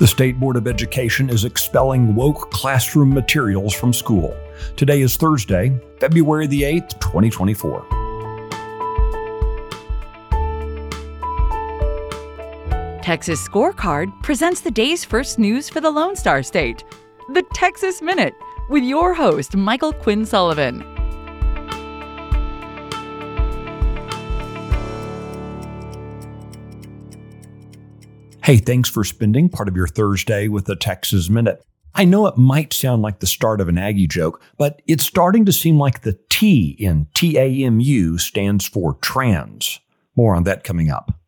[0.00, 4.34] The State Board of Education is expelling woke classroom materials from school.
[4.74, 7.84] Today is Thursday, February the 8th, 2024.
[13.02, 16.82] Texas Scorecard presents the day's first news for the Lone Star State.
[17.34, 18.32] The Texas Minute
[18.70, 20.82] with your host, Michael Quinn Sullivan.
[28.42, 31.62] Hey, thanks for spending part of your Thursday with the Texas Minute.
[31.94, 35.44] I know it might sound like the start of an Aggie joke, but it's starting
[35.44, 39.78] to seem like the T in TAMU stands for trans.
[40.16, 41.19] More on that coming up.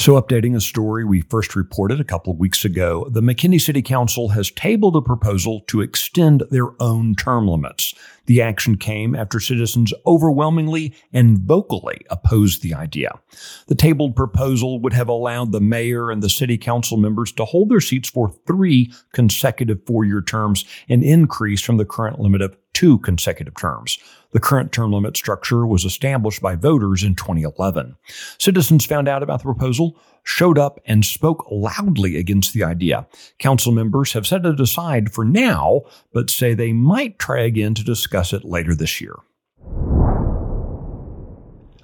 [0.00, 3.82] So, updating a story we first reported a couple of weeks ago, the McKinney City
[3.82, 7.92] Council has tabled a proposal to extend their own term limits.
[8.24, 13.20] The action came after citizens overwhelmingly and vocally opposed the idea.
[13.66, 17.68] The tabled proposal would have allowed the mayor and the city council members to hold
[17.68, 22.56] their seats for three consecutive four year terms, an increase from the current limit of
[22.80, 23.98] two consecutive terms.
[24.32, 27.94] The current term limit structure was established by voters in 2011.
[28.38, 33.06] Citizens found out about the proposal, showed up, and spoke loudly against the idea.
[33.38, 35.82] Council members have set it aside for now,
[36.14, 39.16] but say they might try again to discuss it later this year.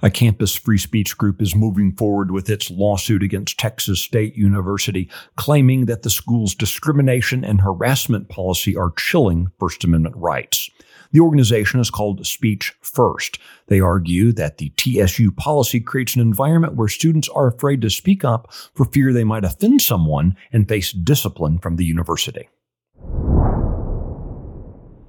[0.01, 5.11] A campus free speech group is moving forward with its lawsuit against Texas State University,
[5.35, 10.71] claiming that the school's discrimination and harassment policy are chilling First Amendment rights.
[11.11, 13.39] The organization is called Speech First.
[13.67, 18.23] They argue that the TSU policy creates an environment where students are afraid to speak
[18.23, 22.49] up for fear they might offend someone and face discipline from the university.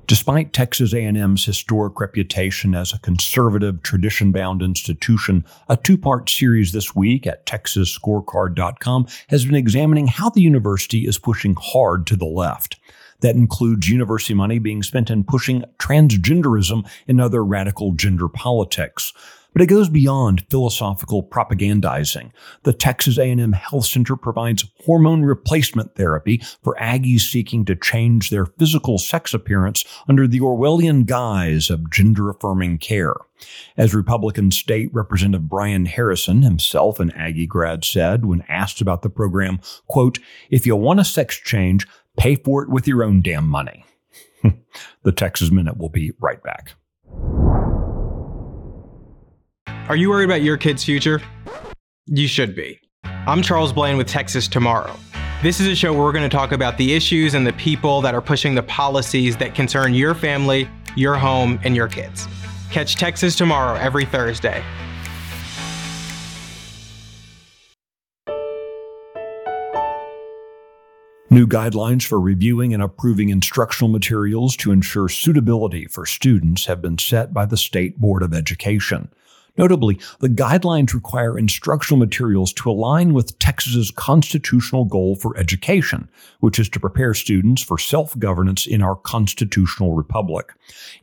[0.09, 7.27] Despite Texas A&M's historic reputation as a conservative, tradition-bound institution, a two-part series this week
[7.27, 12.81] at texasscorecard.com has been examining how the university is pushing hard to the left.
[13.21, 19.13] That includes university money being spent in pushing transgenderism and other radical gender politics.
[19.55, 22.31] But it goes beyond philosophical propagandizing.
[22.63, 28.47] The Texas A&M Health Center provides hormone replacement therapy for Aggies seeking to change their
[28.47, 33.15] physical sex appearance under the Orwellian guise of gender-affirming care.
[33.77, 39.11] As Republican State Representative Brian Harrison, himself an Aggie grad, said when asked about the
[39.11, 40.19] program, quote,
[40.51, 41.87] if you want a sex change,
[42.19, 43.85] Pay for it with your own damn money.
[45.05, 46.75] the Texas Minute will be right back.
[49.89, 51.23] Are you worried about your kid's future?
[52.07, 52.81] You should be.
[53.05, 54.95] I'm Charles Blain with Texas Tomorrow.
[55.43, 58.01] This is a show where we're going to talk about the issues and the people
[58.03, 62.27] that are pushing the policies that concern your family, your home, and your kids.
[62.73, 64.65] Catch Texas Tomorrow every Thursday.
[71.39, 76.99] New guidelines for reviewing and approving instructional materials to ensure suitability for students have been
[76.99, 79.09] set by the State Board of Education.
[79.59, 86.09] Notably, the guidelines require instructional materials to align with Texas's constitutional goal for education,
[86.41, 90.53] which is to prepare students for self-governance in our constitutional republic.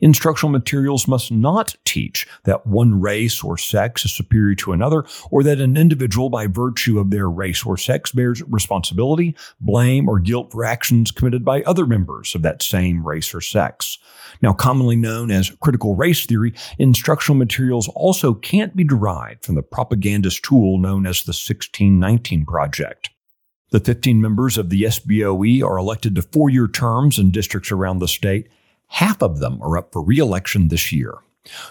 [0.00, 5.42] Instructional materials must not teach that one race or sex is superior to another, or
[5.42, 10.50] that an individual by virtue of their race or sex bears responsibility, blame, or guilt
[10.50, 13.98] for actions committed by other members of that same race or sex.
[14.42, 19.62] Now, commonly known as critical race theory, instructional materials also can't be derived from the
[19.62, 23.10] propagandist tool known as the 1619 Project.
[23.70, 27.98] The 15 members of the SBOE are elected to four year terms in districts around
[27.98, 28.46] the state.
[28.86, 31.14] Half of them are up for re election this year.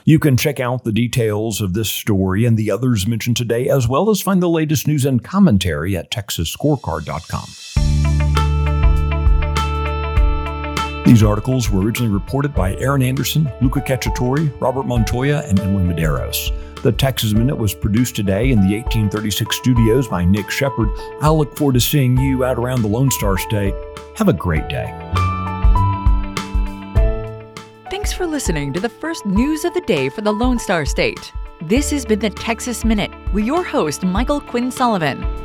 [0.03, 3.87] You can check out the details of this story and the others mentioned today, as
[3.87, 7.64] well as find the latest news and commentary at TexasScorecard.com.
[11.05, 16.51] These articles were originally reported by Erin Anderson, Luca Cacciatore, Robert Montoya, and Emily Medeiros.
[16.81, 20.89] The Texas Minute was produced today in the 1836 studios by Nick Shepard.
[21.21, 23.75] I'll look forward to seeing you out around the Lone Star State.
[24.15, 24.87] Have a great day.
[27.91, 31.31] Thanks for listening to the first news of the day for the Lone Star State.
[31.61, 35.44] This has been the Texas Minute with your host, Michael Quinn Sullivan.